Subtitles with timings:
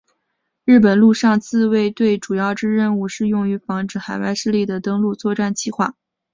[0.65, 5.93] 日本陆上自卫队主要之任务是用于防止海外势力的登陆作战计划。